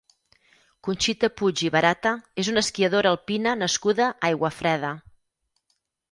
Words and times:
Conxita 0.85 1.27
Puig 1.41 1.61
i 1.67 1.69
Barata 1.75 2.13
és 2.43 2.49
una 2.53 2.63
esquiadora 2.67 3.11
alpina 3.17 3.53
nascuda 3.59 4.05
a 4.13 4.15
Aiguafreda. 4.31 4.91